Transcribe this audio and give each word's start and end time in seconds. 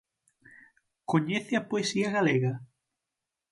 Coñece 1.11 1.53
a 1.57 1.65
poesía 1.69 2.09
galega? 2.15 2.53